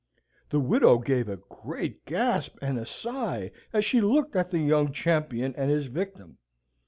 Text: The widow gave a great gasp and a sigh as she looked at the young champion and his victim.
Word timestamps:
The 0.49 0.59
widow 0.59 0.97
gave 0.97 1.29
a 1.29 1.37
great 1.37 2.05
gasp 2.05 2.57
and 2.59 2.79
a 2.79 2.87
sigh 2.87 3.51
as 3.71 3.85
she 3.85 4.01
looked 4.01 4.35
at 4.35 4.49
the 4.49 4.57
young 4.57 4.91
champion 4.91 5.53
and 5.55 5.69
his 5.69 5.85
victim. 5.85 6.39